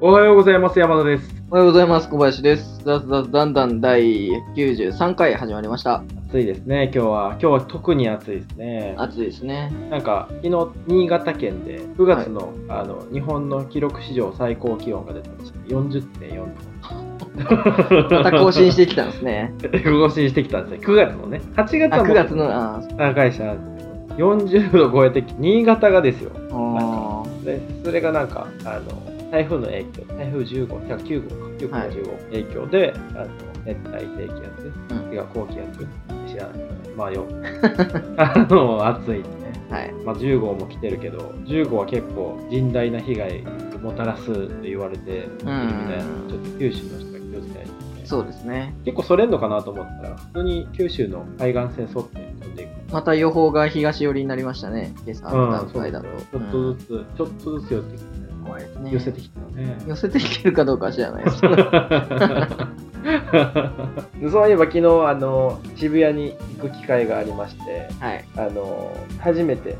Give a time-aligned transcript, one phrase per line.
[0.00, 0.78] おはようございます。
[0.78, 1.34] 山田です。
[1.50, 2.08] おはようございます。
[2.08, 2.80] 小林です。
[2.84, 6.04] ザズザズダンダン第93回始まりました。
[6.28, 6.92] 暑いですね。
[6.94, 8.94] 今日は、今日は特に暑いですね。
[8.96, 9.72] 暑いですね。
[9.90, 15.58] なんか、昨日、新潟県で9月の、あの、日本の記録史上最高気温が出てました。
[15.62, 16.46] 40.4
[18.08, 18.08] 度。
[18.14, 19.52] また更新してきたんですね。
[19.82, 20.86] 更新してきたんですね。
[20.86, 21.40] 9月のね。
[21.56, 26.30] 8月あ、はも9月の、あ高いしなんですけど、40度超えてき新潟がですよ。
[26.52, 33.28] あで、それがなんか、あの、台風の影響、台風15、9号か、9号かはい15号影響で、あの
[33.64, 35.86] 熱帯低気圧、うん違う高気圧、
[36.26, 36.58] 知らない。
[36.96, 37.26] まあよ、
[38.16, 39.22] あの、暑いね。
[39.70, 39.92] はい。
[40.04, 43.44] まあ、10号も来てるけど、10号は結構甚大な被害
[43.76, 45.64] をもたらすって言われているみたいな、
[46.28, 48.02] ちょっと九州の人が気をつけないとね。
[48.04, 48.74] そうですね。
[48.84, 52.70] 結構それんのかなと思ったら、普通に九州の海岸線沿って飛んでいく。
[52.92, 54.94] また予報が東寄りになりましたね。
[55.04, 56.06] 今朝の段階だと。
[56.06, 59.78] ちょっとずつ、ちょっとずつ寄ってきて、うね寄せてきたね。
[59.86, 61.56] 寄せてきてるかどうかは知らないですけど。
[64.30, 68.24] そういえば昨日あの渋谷に行く機会がありましてはい。
[68.36, 69.76] あの初めて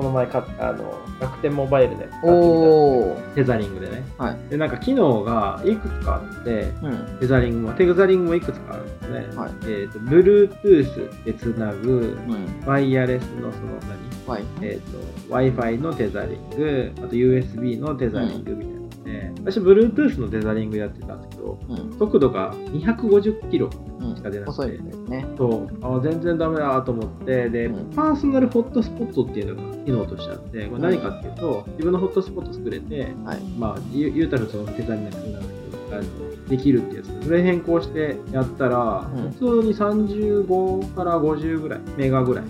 [0.00, 3.34] この前買ったあの楽天モバイルで買ってみたおー。
[3.34, 7.18] テザリングでね、はいでなんか機能がいくつかあってうん。
[7.20, 12.64] テザリングもテザリングもいくつかあるんですね、はいえー、と Bluetooth でつなぐうん。
[12.64, 14.26] ワイヤレスのその何？
[14.26, 14.44] はい。
[14.62, 18.79] えー、と Wi-Fi のテザリング、あと USB のテザリングみたいなの
[19.10, 21.98] で、私、Bluetooth のテザリングやってたんですけど、うん。
[21.98, 25.26] 速度が250キロうんしか出なくて遅いですね。
[25.36, 33.40] とあ全然ダメだと思ってで、うんパーソナルホットスポットっていうのが機能としてあってこれ何かっていうと、自分のホットスポット作れて、はい。
[33.58, 42.44] まあ、言うたらそのテザリングなんですけどあのできるってやつそれ変更してやったら、うん普通に35から50ぐらいメガぐらい。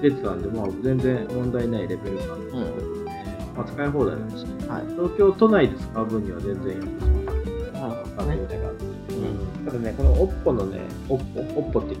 [0.00, 3.07] 出てたんで、まあ、全然問題ないレベル感うん。
[3.58, 4.82] まあ、使い放題だし、はい。
[4.94, 7.72] 東京都内で使う分には全然いいんですよ。
[7.72, 8.34] なるほ使どね。
[8.36, 8.86] ってみた感じ。
[9.16, 9.64] うん。
[9.66, 11.96] ただね、この OPPO のね、OPPO、って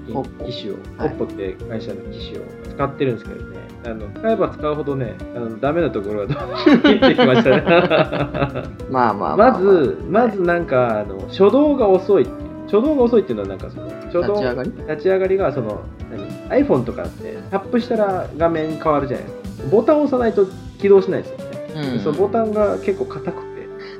[0.52, 2.44] 機種を、はい OPPO って会社の機種を
[2.76, 6.34] 使ってるんですけどね、あの使えば使うほどね、あのダメなところが
[6.84, 7.62] 出 てきましたね。
[8.88, 12.26] まあまあまあ、まず、まずなんか、あの初動が遅い。
[12.66, 14.72] 初動が遅いっていうのはなんかその、初動立ち上がり？
[14.88, 15.80] 立ち上がりがその
[16.48, 20.46] 何？iPhone とかってタップしたら画面変わるじゃないですかボタンを押さないと
[20.78, 21.44] 起動しないですよね、
[22.02, 23.58] そのボタンが結構硬くて。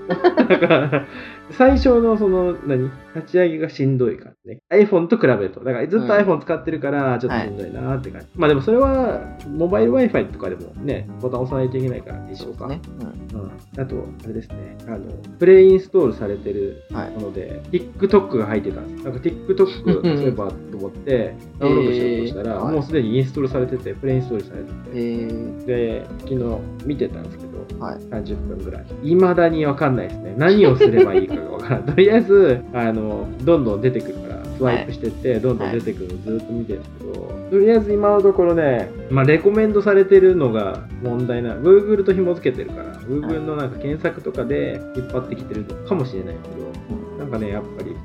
[0.49, 1.07] だから
[1.51, 2.91] 最初のその何？
[3.15, 4.35] 立ち上げがしんどいから。
[4.49, 12.81] ね iPhone と比べるとだからずっとうん iPhone 使ってるからちょっとしんどいなって感じ、まあでもそれはモバイル Wi-Fi とかでもねボタン押さないといけないから一緒かね。
[13.01, 13.19] うん。
[13.41, 19.05] うん、あと、あれですね、あの、プレイインストールされてるはいもので、TikTok が入ってたんです。
[19.05, 27.99] なんか TikTok そういえばと思って、ダウンロードしようとしたら、えーはいもうすでにインストールされてて、プレイインストールされてえて、ー、で、昨日見てたんですけど、はい。
[27.99, 28.87] 30分ぐらい。
[29.03, 30.35] 未だにわかんないですね。
[30.37, 31.87] 何をすればいいかがわからない。
[31.87, 37.13] とりあえず、あの、どんどん出てくるから、スワイプしてって、どんどん出てくるずっと見てるんですけど、
[37.51, 47.97] とりあえず今のところね、まあ、レコメンドされてるのが問題な、Google と紐付けてるから、Google のなんか検索とかで引っ張ってきてるのかもしれないけど、なんかね、やっぱり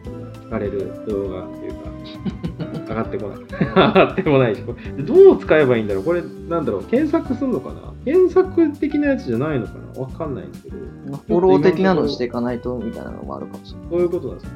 [0.46, 1.94] 聞かれる動画っていうか、
[2.88, 3.38] 上がってこない。
[3.50, 6.03] 上がってこないし、これどう使えばいいんだろう。
[6.03, 6.84] これ、なんだろう。
[6.84, 10.02] 検索するのかな検索的なやつじゃないのかな？
[10.02, 10.75] わかんないんですけど。
[11.28, 13.90] フォロー的なのしていかないとみたいなのもあるかもしれない。
[13.90, 14.53] そういうことなんですね。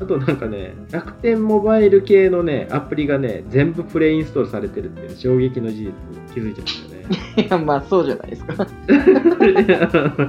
[0.00, 5.92] あとなんかね、楽天モバイル系のね、アプリがね、全部プレイインストールされてるっていう衝撃の事実に
[6.32, 7.08] 気づいてましたよね。
[7.48, 8.66] いや、まあそうじゃないですか。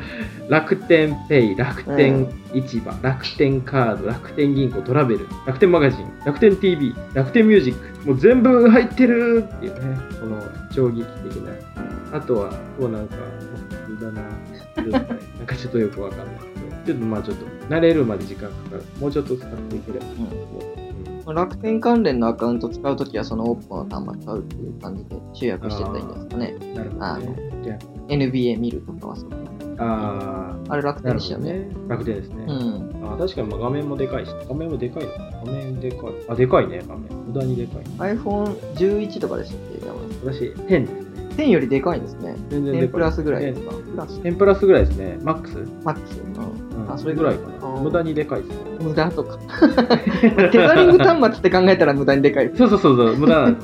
[0.50, 10.42] 楽天ペイ、楽天市場、楽天カード、楽天銀行、トラベル、楽天マガジン、楽天 TV、楽天ミュージック、もう全部入ってるっていうね、この
[10.72, 11.52] 衝撃的な。
[12.12, 12.50] あとは、
[12.80, 13.16] こうなんか、
[13.88, 16.36] 普通だな、なんかちょっとよくわかんない
[16.86, 18.84] けど、ちょっとまあちょっと慣れるまで時間かかる。
[19.00, 20.06] もうちょっと使っていければ。
[20.06, 26.54] うん楽天関連のアカウント使うときはその OPPO の端末使うっていう感じで集約してったらいいんですかね。
[26.74, 27.80] なるほどね。
[28.08, 29.30] NBA 見るとかはそう。
[29.78, 31.54] あ、ああれ楽天でしたよね。
[31.54, 31.72] ね。
[31.88, 32.46] 楽天ですね。
[32.48, 33.14] うん。
[33.14, 36.12] あ確かにまあ画面もでかいし、画面もでかいのかな画面でかい。
[36.28, 37.08] あ、でかいね、画面。
[37.28, 38.16] 無駄にでかい。
[38.16, 39.80] iPhone11 とかでしたっけ
[40.26, 41.09] 私、10です
[41.40, 41.46] ね。
[41.46, 42.36] さん ?10 よりでかいんですね。
[42.50, 42.88] 全然でかい。
[42.88, 43.72] 10プラスぐらいですか？
[43.72, 45.20] プラス10プラスぐらいですね。
[45.24, 46.20] マックス、マックス？
[46.20, 46.84] うん。
[46.84, 47.56] うん、あそれぐらいかな。
[47.56, 48.56] あー無駄にでかいですね。
[48.82, 49.38] 無駄とか。
[50.52, 52.52] テザリング端末って考えたら無駄にでかい。
[52.56, 53.58] そうそうそうそう、無駄なの。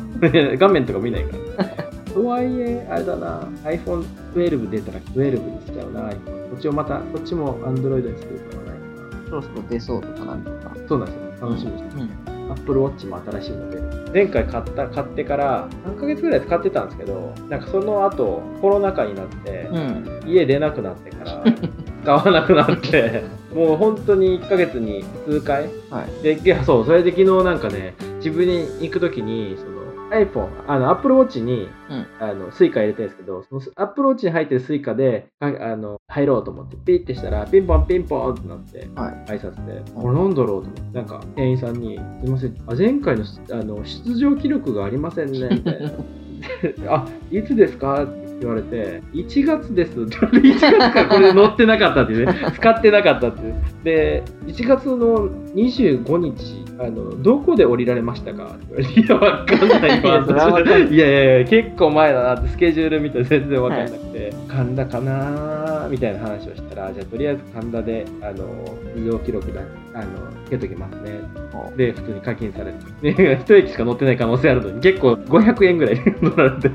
[0.58, 1.66] 画面とか見ないから。
[2.14, 6.16] とはいえ、あれだな、iPhone12 出たら12にしちゃうな、iPhone
[6.50, 10.70] こっちをまた、こっちも Android にするかはないかそろそろ出そうとかなんとか。
[10.70, 10.88] な。
[10.88, 11.22] そうなんですよ。
[11.50, 12.52] 楽しみにしてうん。
[12.54, 14.05] Apple Watch も新しいの出る。
[14.16, 20.22] 前回買った、買ってから3ヶ月ぐらい使ってたんですけど、なんかその後、コロナ禍になって、うん。
[20.26, 21.44] 家出なくなってから、
[22.02, 25.64] 使わなくなってもう本当に1ヶ月に数回？
[25.90, 26.24] はい。
[26.24, 29.75] でいやそうそれで昨日なんかね自分に行く時にその
[30.12, 39.14] iPhone あの Apple Watch に、うんあのスイカ入れてるんですけどその Apple Watch に入ってるスイカでああの入ろうと思ってピッてしたらピンポンピンポンってなってはい。
[39.32, 45.92] 挨拶で、これなんだろうと思って、なんか店員さんに、すいません、あ前回のあの出場記録がありませんね、みたいな。
[46.94, 48.04] あ、いつですか？
[48.04, 53.54] って言われて、1月ですって言われて、 1月からこれ載ってなかったっていうね、 使ってなかったっていう。
[53.84, 58.44] で、1月の25日、あのどこで降りられましたか？
[58.44, 68.34] って言われて、いや、わかんないいや それはわかんないいやいやいや、結構前だなって、スケジュール見て全然わかんなくて、神田かなーみたいな話をしたら、じゃあとりあえず神田で、あの、
[68.98, 69.62] 出場記録だ、
[69.94, 70.06] あの、
[70.46, 71.20] つけときますね。
[71.54, 72.74] ほで、普通に課金され
[73.14, 73.14] て。
[73.14, 76.70] で、一駅しか乗ってない可能性あるのに、結構500円ぐらい乗られて。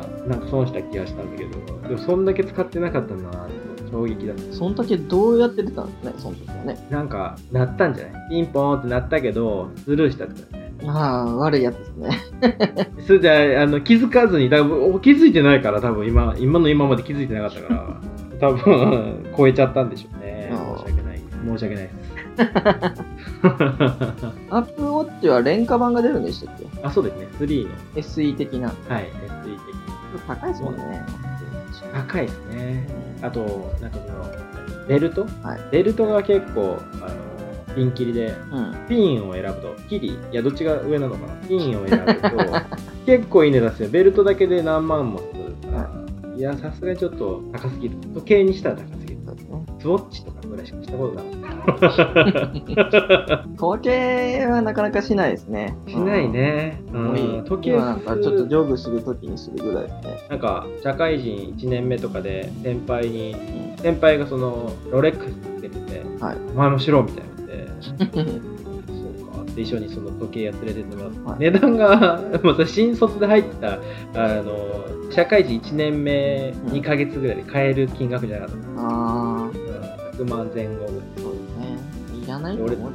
[0.00, 4.42] なんか、なんか損した気がしたんだけど、でもそんだけ使ってなかったんだなって衝撃だった。
[4.42, 6.86] うその時どうやって出たんですね、その時はね。
[6.90, 8.30] なんか、鳴ったんじゃない？
[8.30, 10.72] ピンポーンって鳴ったけど、スルーしたってことだね。
[10.86, 12.20] ああ、悪いやつですね。
[13.06, 18.00] それで、あの、気づかずに、多分、お気づいてないから、多分今、今の今まで気づいてなかったから、
[18.40, 20.52] 多分、超えちゃったんでしょうね。
[20.52, 21.20] 申し訳ない。
[21.46, 21.96] 申し訳ないです。
[24.50, 26.66] アップウォッチは廉価版が出るんでしたっけ？
[26.82, 27.26] あ、そうですね。
[27.40, 27.70] 3の。
[27.96, 28.68] ?SE 的な。
[28.68, 29.75] はい、SE 的。
[30.26, 31.06] 高いですもんね。
[31.92, 32.86] 高いですね。
[33.22, 38.86] あと、なんかその、ベルト、はいベルトが結構、あの、ピンキリで、うん。
[38.88, 41.34] ピンを選ぶと、キリ、いや、どっちが上なのかな？
[41.46, 42.30] ピンを選ぶと、
[43.06, 43.90] 結構いい値段ですよ。
[43.90, 47.96] ベルトだけで何万もするから、いや、さすがにちょっと高すぎる。
[48.14, 49.16] 時計にしたら高すぎる。
[49.78, 51.45] スウォッチとかぐらいしかしたことなかった。
[53.58, 55.76] 時計はなかなかしないですね。
[55.86, 56.80] しないね。
[56.92, 57.00] うう
[57.40, 57.44] ん。
[57.44, 60.26] 時計今なんかちょっとジョグするときにするぐらいですね。
[60.30, 66.36] なんか、社会人1年目とかで、先輩に、うん先輩がその、ロレックスつけてて、はい。
[66.54, 69.52] お前もしろみたいなので、そうか。
[69.54, 73.74] で、一緒にその時計屋連れてってもらって、はい値段が、また新卒で入った、
[74.14, 74.56] あの、
[75.10, 78.66] 社会人1年目うん2ヶ月ぐらいで買える金額じゃなかった。
[78.78, 81.35] あうん100万前後ぐらい。
[82.32, 82.56] らない？
[82.56, 82.90] と思。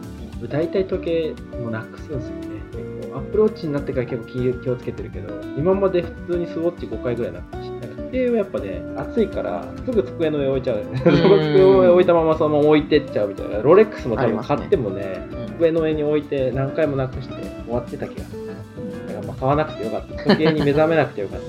[0.49, 2.47] 大体時計もなくすんですよね。
[2.71, 3.17] 結構。
[3.17, 10.83] アップローチになってから結構気気をつけてるけど、今まで普通にスウォッチ5回ぐらいなくし、なんか時計はやっぱね、暑いから、すぐ机の上置いちゃう。
[10.95, 11.11] 机
[11.59, 13.57] の上置いたままそのまま置いてっちゃうみたいな。
[13.61, 17.35] ロレックスも多分買ってもね、うん机の上に置いて何回もなくして
[17.65, 18.47] 終わってた気がする。
[18.47, 20.23] だからまあ買わなくてよかった。
[20.33, 21.39] 時計に目覚めなくてよかっ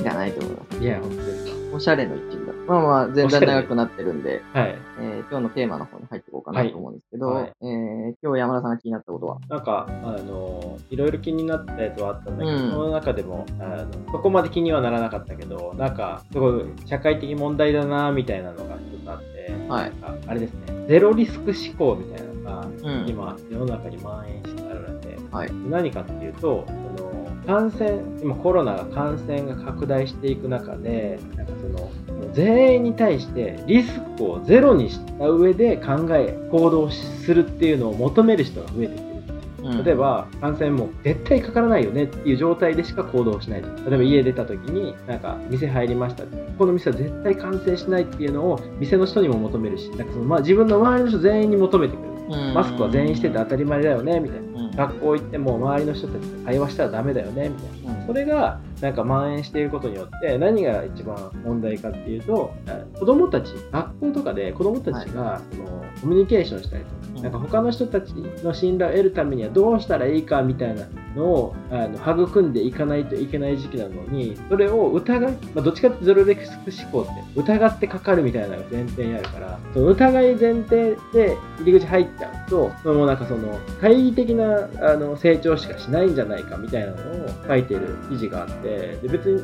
[0.00, 0.78] いらないと思います。
[0.78, 0.84] た。
[0.84, 2.52] いや、本当ですおしゃれの一部だ。
[2.66, 4.60] まあまあ、全然長くなってるんで、か。
[4.60, 4.74] はい。
[5.00, 12.70] えー今日のテーマの方に入ってかなと思うんですけど、はいはいえー今日山田さんが気になったことは、なんか、あの、いろいろ気になったやつはあったんだけど、うん。
[12.70, 19.92] その中でもあの、そこまで気にはならなかったけど、なんか、すごい社会的問題だな、みたいなのが一つあって、はい。
[20.02, 23.08] ああれですね、ゼロリスク思考みたいなのが、うん。
[23.08, 25.52] 今、世の中に蔓延してあるので、はい。
[25.68, 26.64] 何かっていうと、
[26.96, 27.05] その
[27.46, 31.90] 感染、今コロナが感染が拡大していく中で、なんかその、
[32.32, 39.16] 全員に対してリスクをゼロにした上で考え、行動するっていうのを求める人が増えてきてる。
[39.62, 39.84] うん。
[39.84, 43.62] 例えば感染も絶対かからないよねっていう状態でしか行動しない。
[43.62, 46.24] 例えば家出た時になんか店入りました。
[46.58, 52.08] この店は絶対感染しないっていうのを店の人にも求めるしなんかその、まあ、自分の周りの人全員に求めてくる。
[52.28, 52.54] うん。
[52.54, 54.60] マスクは全員してて当たり前だよねみたいな。
[54.60, 58.00] うん学校行っても周りの人たちと会話したらダメだよねみたいな。
[58.00, 58.06] うん。
[58.06, 62.54] それがなんか蔓延していることによって何が一番問題かっていうと
[62.98, 89.40] 子供たち学校とかで子供たちがそのコミュニケーションしたりとかなんか他の人たちの信頼を得るためにはどうしたらいいかみたいなのをあの育んでいかないといけない時期なのにそれを疑い、まあ、どっちかってゼロリスク思考って疑ってかかるみたいなのが前提にあるからその疑い前提で入り口入っちゃうとそのなんかその懐疑的なあの成長しかしないんじゃないかみたいなのを書いてる記事があってで別に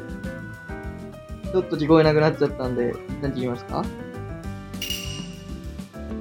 [1.50, 3.85] ちょっと聞こえなくなっちゃったんで、一旦聞きますか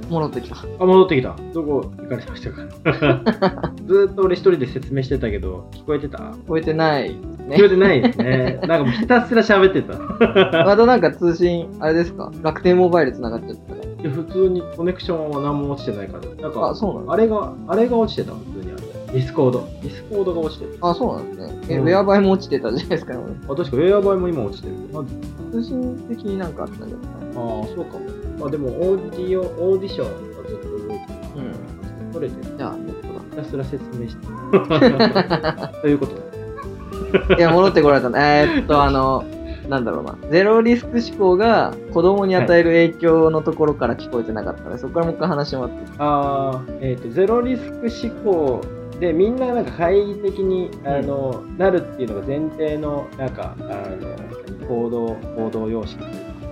[0.09, 0.57] 戻ってきた。
[0.57, 2.63] あ戻ってきたどこ行かれてましたか？
[3.87, 6.17] ずーっと俺一人で説明してたけど聞こえてた？
[6.17, 7.69] 聞こえてないね聞こえ。
[7.69, 8.59] てないですね。
[8.67, 9.97] なんかもうひたすら喋ってた。
[10.65, 12.29] またなんか通信、あれですか？
[12.43, 13.55] 楽天モバイル繋がっちゃっ
[14.03, 16.41] た普通にコネクションは何も落ちてないから。
[16.41, 17.13] なんか、あ、そうな。
[17.13, 18.60] あれが、あれが落ちてた、普通にあれ。
[19.13, 19.18] Discord。
[19.18, 20.77] ディスコードが落ちてる。
[20.81, 21.59] あ、そうなんですね。
[21.69, 24.75] え、うんウェアバイも落ちてたじゃないですか、俺あ、確か Whereby も今落ちてる。
[24.93, 25.03] ま
[25.51, 27.41] 通信的になんかあったんじゃないですか。
[27.41, 27.99] あ、ああ、そうかも。
[28.39, 30.95] まあでも、オーディオ、オーディションがずっと動いてる。
[31.35, 32.11] うん。
[32.13, 32.57] 取れてる。
[32.57, 34.27] じゃあ、ネットひたすら説明して。
[35.81, 37.27] ということで。
[37.29, 37.37] だ。
[37.37, 38.17] いや、戻ってこられたの。
[38.17, 39.23] えーっと、あの、
[39.69, 48.61] なんだろうな、ゼロリスク思考が子供に与える影響のところから聞こえてなかったので、そこからもう一回話してもらってあーえー、とゼロリスク思考
[49.01, 53.63] でみんななんか懐疑的にあの、なるっていうのが前提のなんかあ
[53.99, 55.99] の行動行動様式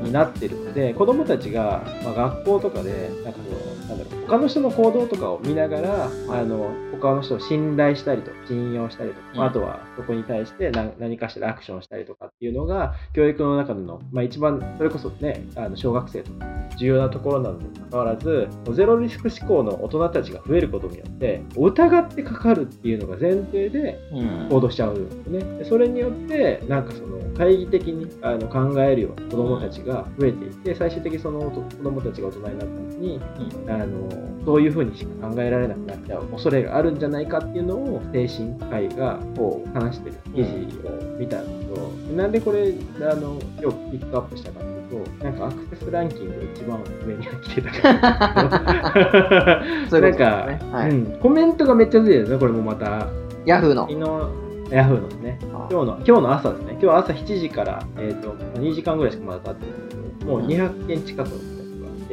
[0.01, 16.46] になってるので子供たちが、まあ、学校とかでなんかそのなんだろう他の人の行動とかを見ながら、あの他の人を信頼したりとか信用したりとか、うんあとはそこに対して何何かしらアクションしたりとかっていうのが教育の中での、まあ、一番それこそねあの小学生とか
[16.77, 25.58] 重要なところなのにもかかわらずゼロリスク思考の大人たちが増えることによって疑ってかかるっていうのが前提でうん行動しちゃうんですね。
[25.60, 32.69] でそれによってなんかその懐疑的にあの考えるような子どもたちが増えていって最終的にその子どもたちが大人になった時
[33.00, 33.22] に
[33.67, 49.63] あのそういうふうにしか考えられなくなっちゃう恐れがあるんじゃないかっていうのを精神科医がこう話してる記事を見たんですけど、なんでこれあの今日ピックアップしたかっていうとなんかアクセスランキングで一番上に来てたから。
[50.01, 50.60] なんか、ね。
[50.72, 50.91] はい。
[50.91, 53.08] うん、コメントがめっちゃついてるんですねこれもまた。
[53.46, 55.39] ヤフーのヤフーのですね。
[55.53, 55.67] あ。
[55.71, 56.77] 今日の今日の朝ですね。
[56.81, 61.58] 今日朝7時から、えー、と2時間ぐらいしかまだ経ってないんですけどもう200件近く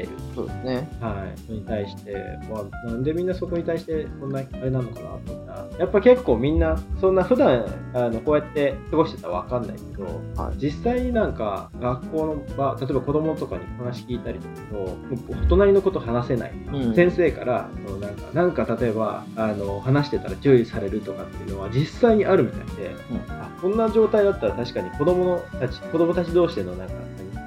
[0.06, 0.88] るそうですね。
[1.00, 2.14] はい、それに対して、
[2.50, 10.04] まあ、なんでみんなそこに対してそんなあれなのかなと思ったら、やっぱ結構みんな、そんな普段あのこうやって過ごしてたら分かんないけど、
[10.42, 16.52] はい実際になんか学校の場、例えば子供とかに話聞いたりとかと、隣のこと話せない。
[16.72, 22.94] うん先生からそのなんかなんか例えばあの話してたら注意されるとかっていうのは実際にあるみたいで、
[23.28, 27.05] あこんな状態だったら確かに子供たち子供たち同士でのなんか何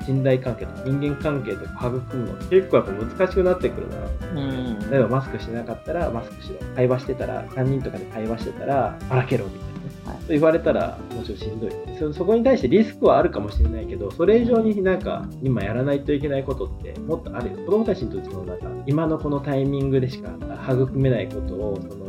[0.09, 3.97] 信頼関係とか人間関係とか育むのって結構やっぱ難しくなってくるな
[4.41, 4.89] うん。
[4.89, 9.73] 例えばマスクしてなかったらマスクしろ会話してたら3人とかで会話してたらばらけろみたいなね、
[10.05, 10.17] はい。
[10.29, 11.71] 言われたらもちろんしんどい。
[11.99, 17.57] そそこに対してリスクはあるかもしれないけどそれ以上になんか今やらないといけないことってもっとあるよ。
[17.65, 20.31] 子供たちにとってそのなんか今のこのタイミングでしか
[20.67, 22.08] 育めないことをその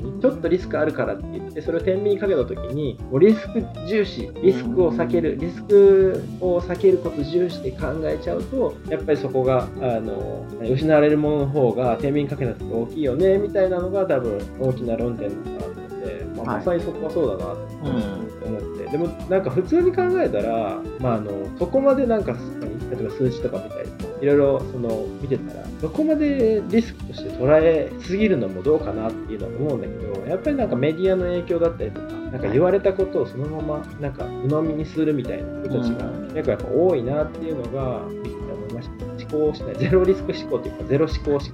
[0.00, 17.88] 何ちょっとリスクあるからって言ってそれを天秤にかけた時にもうリスク重視リスクを避けるリスクを避けること重視で考えちゃうとやっぱりそこがあの失われるものの方が天秤にかけた時大きいよねみたいなのが多分大きな論点なのかなと思って、まあ、はいまさにそこはそうだなとう
[18.24, 18.28] ん。
[18.48, 23.88] 思って、でもなんか普通に考えたら、まあ、あのそこまでなんか何例えば数字とか見たり
[24.20, 39.08] いろいろその見てたらどこまでリスクとして捉えすぎるのもどうかなっていうのは思うんだけどやっぱりなんかメディアの影響だったりとかなんか言われたことをそのままなんか鵜呑みにするみたいな人たちがうん結構やっぱ多いなっていうのが見てて思いました。
[39.28, 41.46] 思考しないゼロリスク思考っていうかゼロ思考思考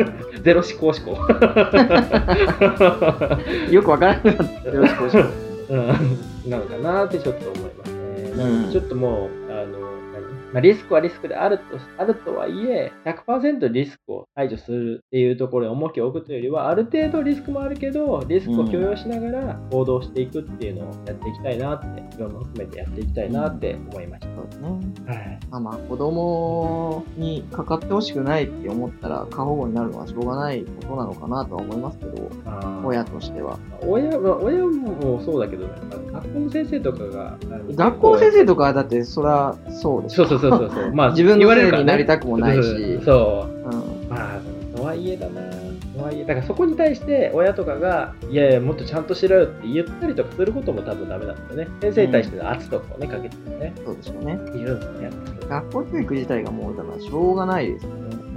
[0.42, 1.10] ゼロ思考思考
[3.70, 5.50] よくわからなくなってよろしくお願いします。
[5.70, 5.74] う
[6.48, 8.00] ん、なのかなってちょっと思いますね。
[8.44, 9.30] うんかちょっともう、
[10.52, 11.64] まあ、リスクはリスクであると
[11.98, 24.80] あるとはいえ、100%リスクを排除するっていうところに重きを置くというよりは、ある程度リスクもあるけど、リスクを許容しながら行動していくっていうのをやっていきたいなって、いろんな含めてやっていきたいなって思いましそうですね。
[25.06, 25.12] た。
[25.12, 25.38] はい。
[25.50, 32.30] まあまあ、子供にかかってほしくないって思ったら、過保護になるのはしょうがないことなのかなとは思いますけど、
[32.84, 33.58] 親としては。
[33.86, 37.38] 親は親もそうだけど、なんか学校の先生とかが、
[37.74, 40.26] 学校の先生とかはだって、そら、そうでしょ。
[40.26, 40.92] そうそうそうそうそう。
[40.94, 43.00] まあ、自分のせい言われるからねになりたくもないし。
[43.04, 43.68] そう。
[43.68, 44.08] うん。
[44.08, 45.40] まあ、とはいえだな。
[45.94, 51.68] とはいえ、だからそこに対して親とかが、いやいや、もっとちゃんとしろよって言ったりとかすることも多分ダメなんですよね。
[51.80, 54.32] 先生に対しての圧とかをね、かけてね、そうでしょうね。
[54.54, 55.10] いるんですね、
[55.48, 57.90] 学校教育自体がもう、だからしょうがないですよ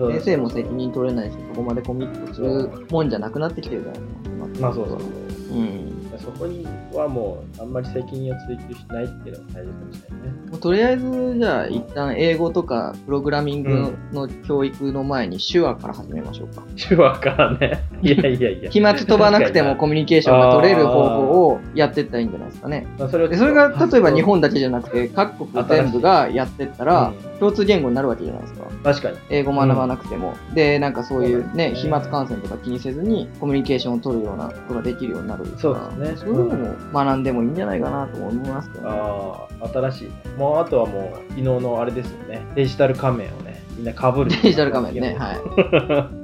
[0.09, 0.19] ね。
[0.19, 4.67] 先生も責任取れないし、そこまでコミットするもんじゃなくなってきてるじゃないですか。
[4.67, 5.57] まあそうそうそう。
[5.57, 5.92] うん。
[6.19, 10.51] そこにはもう、あんまり責任を追求しないっていうのが大事かもしれないね。
[10.51, 16.63] もうとりあえず、じゃあ、一旦英語とかプログラミングの教育の前に手話から始めましょうか。
[16.75, 17.83] 手話からね。
[18.01, 18.69] いやいやいや。
[18.69, 22.87] 飛沫飛ばなくてもコミュニケーションが取れる方法をやっていったらいいんじゃないですかね。
[22.99, 28.69] まあそれそれが例えば日本だけじゃなくて各国全部がやってったらうん共通言語になるわけじゃないですか。
[28.83, 29.17] 確かに。
[29.29, 30.33] 英語学ばなくても。
[30.53, 38.89] で、なんかそういうね、飛沫感染とか気にせずにコミュニケーションを取るようなことができるようになるからそうですねそういうのも学んでもいいんじゃないかなと思いますけどね。
[38.89, 40.11] ああ、新しいね。
[40.37, 42.45] もうあとはもう、昨日のあれですよね。
[42.55, 43.52] デジタル仮面をね、
[43.83, 44.31] みんなかぶる。
[44.31, 45.33] デジタル仮面ね、は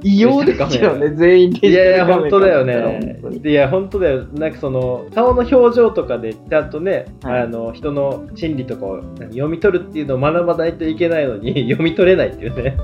[0.02, 0.08] い。
[0.08, 0.16] い。
[0.16, 4.24] 異様ですよね、全員デジタいやいや、ル仮面本当だよねいや、本当だよ。
[4.32, 12.76] なんかその、顔の表情とかで、ちゃんとね、はいあの、人の心理とかを何読み取るっていうのを学ばないといけないのに、 読み取れないっていうね。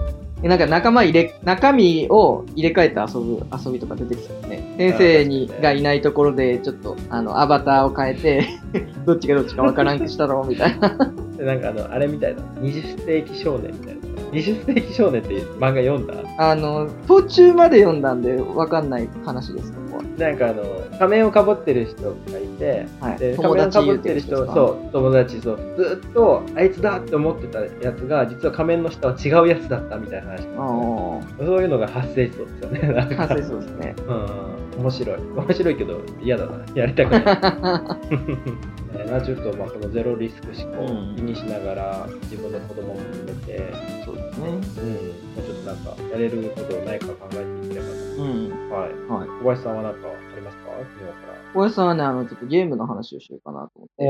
[0.42, 4.74] でなんか仲間入れ、中身を入れ替えて遊ぶ遊びとか出てきたよね。
[4.76, 8.46] 先生にがいないところで、ちょっと、あの、アバターを変えて、
[9.06, 10.90] どっちがどっちかわからんくしたろ、みたいな。
[11.38, 14.05] でなんかあの、あれみたいな、20世紀少年みたいな。
[14.36, 16.14] 20世紀少年って漫画読んだ？
[16.38, 20.02] あの、途中まで読んだんで、わかんない話です、ここは。
[20.18, 20.62] なんかあの、
[20.98, 23.18] 仮面をかぶってる人がいて、はい。
[23.18, 30.46] で仮面をかぶってる人そう、友達、そう、ずっとあいつだって思ってたやつが、実は仮面の下は違うやつだったみたいな話。
[30.58, 32.94] あそういうのが発生しそうですよね。
[32.94, 33.94] なんあ、か完成そうですね。
[34.06, 34.12] う
[34.80, 35.16] ん、面白い。
[35.34, 36.64] 面白いけど嫌だな。
[36.74, 37.22] やりたくない。
[38.96, 43.72] ねまあちょっとまあこのゼロリスク思考にしながら自分の子供も含めて、
[44.04, 44.48] そうですね。
[44.48, 48.48] うん、もうちょっとなんかやれることないか考えていければうん。
[48.70, 48.76] な。
[48.76, 48.90] はい。
[49.08, 49.28] はい。
[49.40, 50.64] 小林さんは何かありますか？
[50.66, 51.36] 昨日から。
[51.54, 54.04] 小林さんはね、あの、ちょっとゲームの話をしようかなと思って。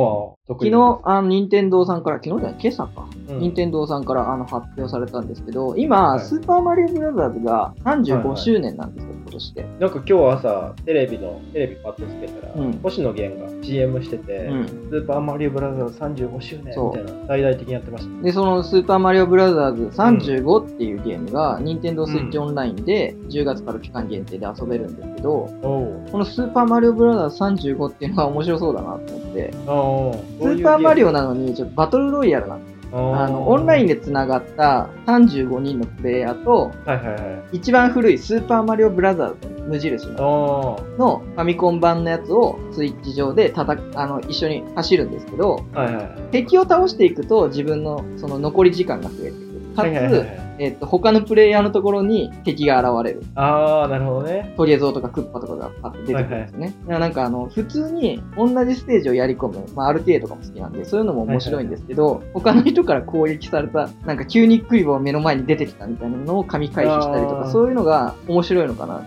[0.49, 3.09] お昨日、あの、任天堂さんから、昨日じゃない、今朝か。
[3.29, 9.67] うん任天堂さんからあの発表されたんですけど、今、はいスーパーマリオブラザーズがはい35はい周年なんですよ、今年で。
[9.81, 14.67] なんか今日朝テレビのテレビパッとつけたら、うん星野源が CM してて、うん。
[14.67, 18.23] スーパーマリオブラザーズ35周年みたいな大々的にやってました。
[18.23, 33.97] で、そのスーパーマリオブラザーズ35っていうゲームが、任天堂スイッチオンラインで10月から期間限定で遊べるんですけど、このスーパーマリオブラザーズ35っていうのは面白そうだなと思って、スーパーマリオオなのに、ちょっとバトルロイヤルなんですあの、オンラインで。
[33.97, 37.57] で繋がった35人のプレイヤーと、はいはいはい。
[37.57, 46.33] 一番古いスーパーマリオブラザーズ無印ののファミコン版のやつをスイッチ上でたたあの一緒に走るんですけど、はいはい。
[46.33, 49.75] 敵を倒していくと自分のその残り時間が増えてくる。
[49.77, 53.23] かつ、はいはいはいはいえっと、他のプレイヤーのところに敵が現れる。
[53.35, 54.55] ああ、なるほどね。
[54.57, 56.75] トリエゾーとかクッパとかがパッと出てくるんですね。
[56.83, 69.03] だからなんかあの、普通に同じステージをやり込む、まあ RTA とかも好きなんで、そういうのも面白いんですけど、他の人から攻撃された、なんか急にクリボーが目の前に出てきたみたいなのを紙回避したりとか、そういうのが面白いのかな。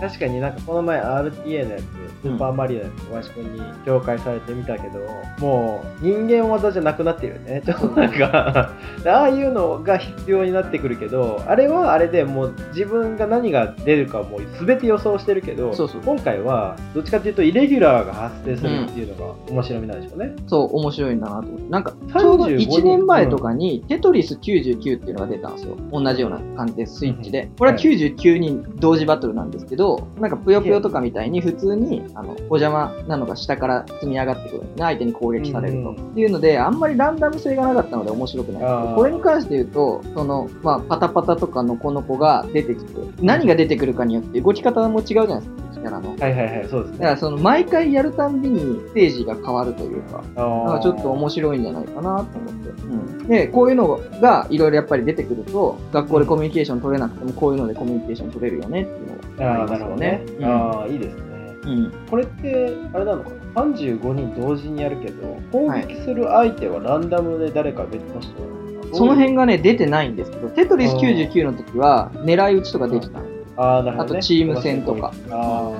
[0.00, 1.82] 確かになんかこの前 RTA のやつ、
[2.22, 5.00] スーパーマリオのやつ、小林君に紹介されてみたけど、
[5.38, 7.62] もう人間技じゃなくなってるよね。
[7.64, 8.72] ちょっとなんか、
[9.06, 20.34] ああいうのが必要になってくるけど、あれはあれでもう自分が何が出るかもう全て予想してるけど、そうそう今回はどっちかというとイレギュラーが発生するっていうのが面白みなんでしょうね。
[20.46, 21.70] そう、面白いんだなと思って。
[21.70, 25.76] なんか、ちょうど35 1年前とかに、テトリス99っていうのが出たんですよ。
[25.92, 27.48] 同じような感じで、スイッチで。
[27.58, 34.74] これは99人同時バトルなんですけど、なんか、ぷよぷよとかみたいに普通に、あの、お邪魔なのが下から積み上がってくるんですね。
[34.78, 35.90] 相手に攻撃されると。
[35.90, 46.10] うんっていうので、あんまりランダム性がなかったので面白くないこれに関して言うと、その、まあ、パタパタとかノコノコが出てきて、何が出てくるかによって動き方も違うじゃないですか、キャラの。
[46.10, 46.98] はいはいはい、そうですね。
[46.98, 52.68] だからその毎回やるたんびにステージが変わるというか、なんかちょっと面白いんじゃないかなと思って。
[52.82, 60.46] うん、で、こういうのがいろいろやっぱり出てくると、学校でコミュニケーション取れなくてもこういうのでコミュニケーション取れるよねっていうのがああ、ありますよなるほどねね。。
[60.46, 61.22] ああ、いいですね。
[61.64, 61.92] うん。
[62.10, 68.94] これって、あれなのかな ?35 人同時にやるけど、攻撃する相手はランダムで誰か別の人なのかな？
[68.96, 74.18] その辺がね、出てないんですけど、テトリス99の時は狙い撃ちとかできたのああ、なるほど、ね。
[74.18, 75.72] あとチーム戦とかあ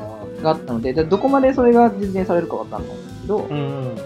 [0.42, 3.96] があったので、でどこまでそれが実現されるかわかんないんですけど、あ、うんうん。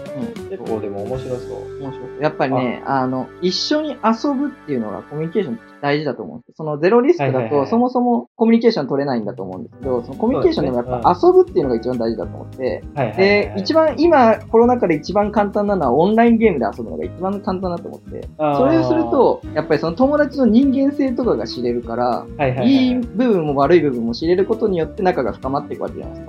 [0.51, 1.79] うん結構でも面白そう。
[1.81, 6.53] 面白いやっぱりね、あの、一緒に遊ぶっていうのがコミュニケーション大事だと思うんですよ。
[6.57, 12.83] そのゼロリスクだと、そもそもコミュニケーション取れないんだと思うんですけど、そのコミュニケーションでもやっぱ遊ぶっていうのが一番大事だと思って。
[12.95, 26.21] で、一番今、コロナ禍で一番簡単なのはオンラインゲームで遊ぶのが一番簡単だと思って、それをする、と、やっぱりその友達の人間性とかが知れるから、はいはい部分も悪い部分も知れることによって仲が深まっていくわけじゃないで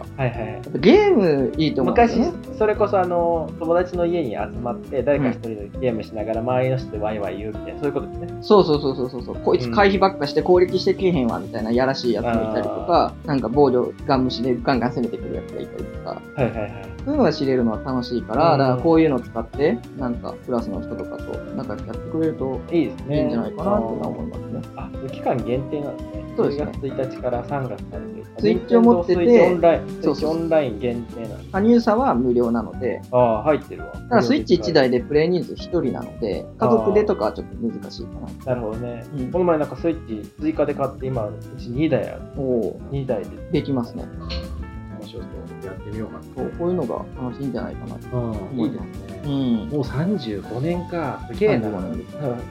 [0.64, 0.78] すか。
[0.78, 8.38] ゲームいいと思うんです昔よね。、それこそあの、友達の家に集まって、誰か一人でゲームしながら周りの人でワイワイ言うみたいな、そういうことですね。
[8.42, 9.36] そうそうそうそうそう。
[9.36, 16.92] こいつ回避ばっかして攻撃してけえへんわみたいなやらしいやつもいたりとか、なんか防御ガン無視でガンガン攻めてくるやつがいたりとか、はいはいはい。
[17.04, 24.60] そういうのが知れるのは楽しいから、うんだからこういうのを使って、なんかクラスの人とかと仲良くやってくれるといいんじゃないかなって思いますね。
[24.76, 26.21] あ、期間限定なんですね。
[26.36, 28.22] そうですね10月1日から3月まで。
[28.38, 31.50] スイッチを持っててスイッチオンライン、そうオンライン限定なんです。
[31.50, 33.92] 加入者は無料なので、ああ、入ってるわ。
[33.92, 38.12] ただスイッチ1台でプレイ人数1人なので、家族でとかはちょっと難しいか
[38.46, 38.54] な。
[38.54, 39.04] なるほどね。
[39.16, 42.22] うんこの前なんかスイッチ追加で買って、今、うち2台ある。
[42.36, 44.04] おお2台でできますね。
[45.00, 45.66] 面白そう。
[45.66, 48.18] やってみようかそうこういうのが楽しいんじゃないかな。
[48.18, 49.22] うん、いいですね。
[49.24, 49.68] うん。
[49.68, 51.20] もう35年か。
[51.32, 51.68] すげえな。
[51.68, 52.02] 35年うん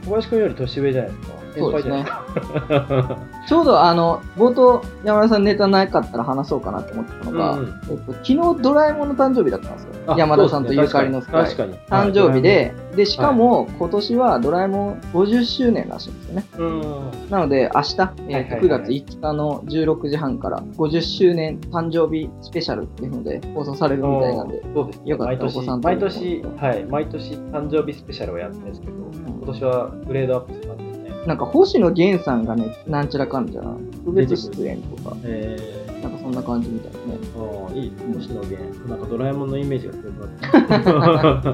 [0.05, 1.33] 小林君より年上じゃないですか。
[1.53, 3.17] そうですね先輩じゃないですか。
[3.47, 9.91] ちょうどあの、冒頭、山田さんネタなかったら話そうかなと思ってたのが、うんうんえっと、昨日ドラえもんの誕生日だったんですよ。
[10.07, 11.73] あ山田さんとゆかりの深い確かに。
[11.89, 16.45] 誕生日で、で、しかも今年はドラえもん50周年らしいんですよね。
[16.57, 16.81] うん。
[17.29, 25.09] なので、明日、えはいはいはいーと9月5日の16時半から50周年誕生日スペシャルっていうので放送されるみたいなんで、そうですね。
[25.09, 28.93] よかったお子さんと毎年、はい、毎年誕生日スペシャルをやってるんですけど、
[29.27, 30.80] 今年はグレードアップ。
[31.25, 33.61] なんか星野源さんがね、なんちゃらかんじゃ、
[34.05, 36.99] 特別出演とか、えー、なんかそんな感じみたいね。
[37.37, 38.89] ああ、いい、星野源。
[38.89, 41.47] なんかドラえもんのイメージが強くなって。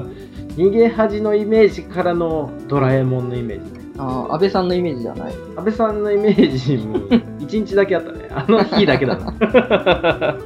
[0.56, 3.78] 逃げ恥のイメージからのドラえもんのイメージ。
[3.98, 5.34] ああ、安倍さんのイメージじゃない。
[5.56, 8.28] 安倍さんのイメージに 1日だけあったね。
[8.30, 9.32] あの日だけだな。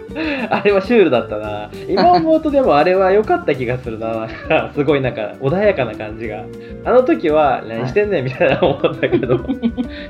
[0.51, 1.69] あれはシュールだったな。
[1.89, 4.29] 今思うとでもあれは良かった気がするな。
[4.73, 6.45] すごいなんか穏やかな感じが。
[6.85, 9.41] あの時は何してんねんみたいな思ったけど、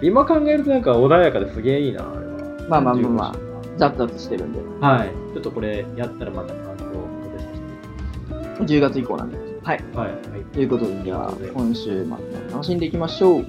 [0.02, 2.33] 今考えるとなんか穏やかですげえいいな、あれは。
[2.68, 3.35] まあまあまあまあ、
[3.78, 4.61] ザクザしてるんで。
[4.81, 5.09] はい。
[5.33, 7.44] ちょっとこれやったらまた感想をお届
[8.59, 9.38] けて10月以降なんで。
[9.62, 9.85] はい。
[9.94, 10.09] はい。
[10.09, 12.11] はい、ということで、じゃあ今週末
[12.52, 13.46] 楽しんでいきましょう。